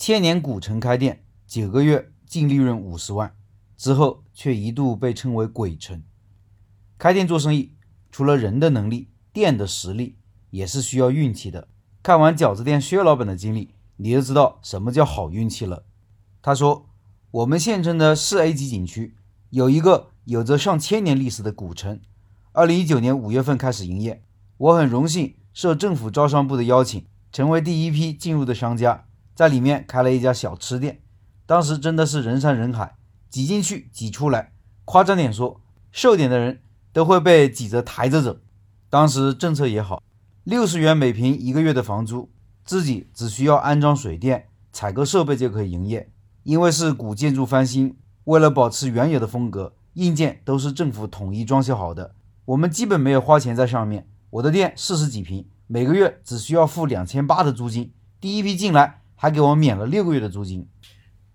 [0.00, 3.34] 千年古城开店九个月净利润五十万，
[3.76, 6.02] 之后却一度被称为鬼城。
[6.96, 7.74] 开店做生意，
[8.10, 10.16] 除了人的能力，店的实力
[10.48, 11.68] 也是需要运气的。
[12.02, 15.84] 看完饺子店薛老板的经历，你就知道什么叫好运气了。
[16.40, 16.88] 他说
[17.32, 19.14] ：“我们县城的市 A 级景区
[19.50, 22.00] 有一个有着上千年历史的古城，
[22.52, 24.24] 二零一九年五月份开始营业。
[24.56, 29.04] 我很荣幸受政府招商部的邀请，成为第一批进入的商家。”
[29.40, 31.00] 在里面开了一家小吃店，
[31.46, 32.96] 当时真的是人山人海，
[33.30, 34.52] 挤进去挤出来，
[34.84, 36.60] 夸张点说，瘦点的人
[36.92, 38.36] 都会被挤着抬着走。
[38.90, 40.02] 当时政策也好，
[40.44, 42.28] 六十元每平一个月的房租，
[42.66, 46.12] 自己只需要安装水电、采购设备就可以营业。
[46.42, 54.06] 因为是古建筑翻新，为了保持原有的风格，硬件都是政府统一装修好的，我们基本没有花钱在上面。
[54.28, 58.99] 我的店四十几平，每个月只需要付两千八的租金，第一批进来。
[59.22, 60.66] 还给我免了六个月的租金。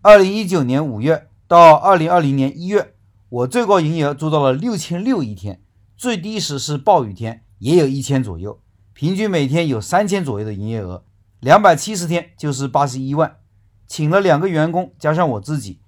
[0.01, 2.95] 二零一九年五月到二零二零年一月，
[3.29, 5.61] 我最高营业额做到了六千六一天，
[5.95, 8.59] 最低时是暴雨天也有一千左右，
[8.93, 11.03] 平均每天有三千左右的营业额，
[11.39, 13.35] 两百七十天就是八十一万。
[13.85, 15.79] 请了两个员工加上我自己，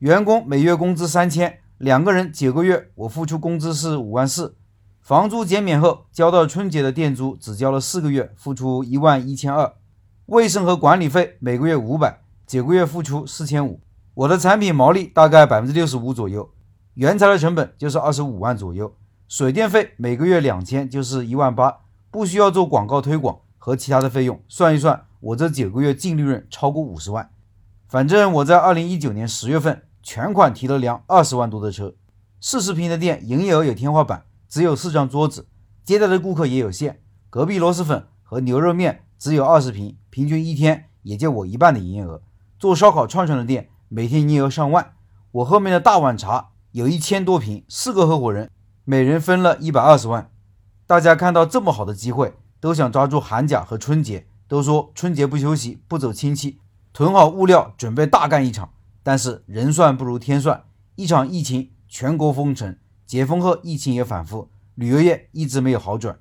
[0.00, 4.58] 员工每月工资三千，两个人九个月我付出工资是五万四，
[5.00, 9.72] 房租减免后交到春节的店租只交了四个月，付出一万一千二。
[10.26, 13.80] 卫生和管理费每个月五百，九个月付出四千五。
[14.12, 16.50] 我的产品毛利大概百分之六十五左右，
[16.94, 18.92] 原材料成本就是二十五万左右，
[19.28, 21.76] 水电费每个月两千，就是一万八，
[22.10, 27.30] 不需要做广告推广和其他的费用，算一算，我这九个月净利润超过五十万。
[27.86, 31.94] 反正我在二零一九年十月份全款提了辆二十万多的车，
[32.40, 35.46] 四十平的店营业额有天花板，只有四张桌子，
[35.84, 36.98] 接待的顾客也有限，
[37.30, 39.04] 隔壁螺蛳粉和牛肉面。
[39.18, 42.22] 只有二十平，平均一天也就我一半的营业额。
[42.58, 44.94] 做烧烤串串的店，每天营业额上万。
[45.32, 48.50] 我后面的大碗茶有一千多平，四个合伙人，
[48.84, 50.30] 每人分了一百二十万。
[50.86, 56.58] 大家看到这么好的机会，都想抓住寒假和春节，都说春节不休息，不走亲戚，
[56.92, 58.70] 囤好物料，准备大干一场。
[59.02, 66.18] 但是人算不如天算，一场疫情，全国封城，解封后疫情也反复，旅游业一直没有好转。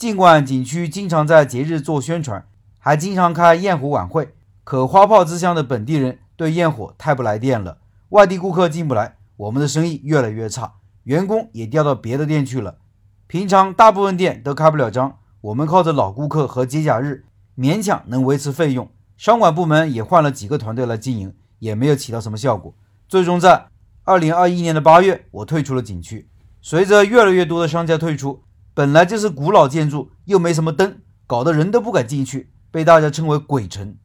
[0.00, 2.46] 尽管景区经常在节日做宣传，
[2.78, 4.32] 还经常开焰火晚会，
[4.64, 7.76] 可花炮之乡的本地人对焰火太不来电了，
[8.08, 12.78] 外地顾客进不来，我们的生意越来越差，员工也调到别的店去了。
[13.26, 18.90] 平常大部分店都开不了张，我们靠着老顾客和节假日勉强能维持费用。
[19.18, 22.74] 商管部门也换了几个团队来经营，也没有起到什么效果。
[23.06, 23.66] 最终在
[24.04, 26.26] 二零二一年的八月，我退出了景区。
[26.62, 28.42] 随着越来越多的商家退出。
[28.80, 33.98] 本来就是古老建筑，又没什么灯，搞得人都不敢进去，被大家称为“鬼城”。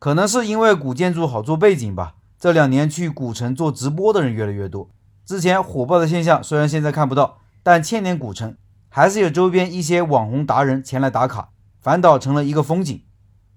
[0.00, 2.16] 可能是因为古建筑好做背景吧。
[2.36, 4.90] 这两年去古城做直播的人越来越多。
[5.24, 8.56] 之前火爆的现象虽然现在看不到，但千年古城
[8.88, 11.50] 还是有周边一些网红达人前来打卡，
[11.80, 13.00] 反倒成了一个风景。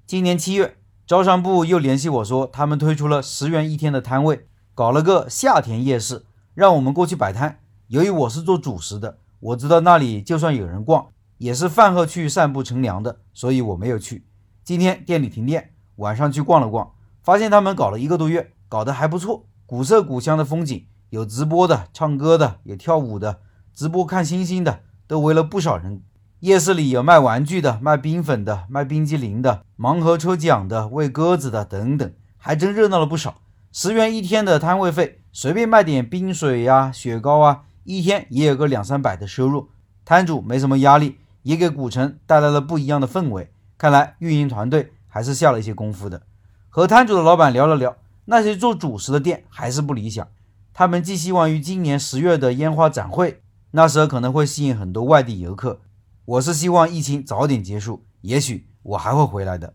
[0.05, 0.77] 今年七月，
[1.07, 7.61] 招商部又联系我说，他们推出了十元一天的摊位，搞了个夏天夜市，让我们过去摆摊。
[7.87, 9.17] 由于我是做主食的。
[9.43, 14.25] 我知道那里就算有人逛，也是饭后去散步乘凉的，所以我没有去。
[14.63, 23.41] 今天店里停电，晚上去逛了逛，发现他们搞了一个多月，搞得还不错，古色古香的风景，有直播的、唱歌的、有跳舞的，
[23.73, 26.01] 直播看星星的，都围了不少人。
[26.39, 33.41] 夜市里有卖玩具的、卖冰粉的、卖冰激凌的、盲盒抽奖的、喂鸽子的等等，还真热闹了不少。
[33.73, 37.63] 十元一天的摊位费，随便卖点冰水呀、雪糕啊。
[37.83, 39.69] 一天也有个两三百的收入，
[40.05, 43.51] 摊主没什么压力，也给古城带来了不一样的氛围。
[43.77, 46.21] 看来运营团队还是下了一些功夫的。
[46.69, 50.25] 和摊主的老板聊了聊，那些做主食的店还是不理想。
[50.73, 55.81] 他们寄希望于今年十月的烟花展会，那时候可能会吸引很多外地游客。
[56.25, 59.73] 我是希望疫情早点结束，也许我还会回来的。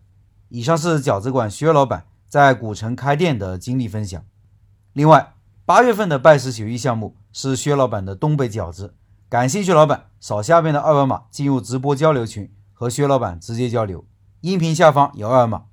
[0.49, 4.25] 以上是饺子馆薛老板在古城开店的经历分享。
[4.95, 5.35] 另外，
[5.67, 7.15] 八月份的拜师学艺项目。
[7.33, 8.95] 是薛老板的东北饺子，
[9.29, 14.05] 感兴趣老板扫下面的二维码进入直播交流群，和薛老板直接交流。
[14.41, 15.65] 音频下方有二维码。